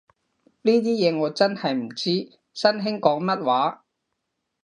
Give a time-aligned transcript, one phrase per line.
[0.63, 2.09] 呢啲嘢我真係唔知，
[2.53, 3.85] 新興講乜話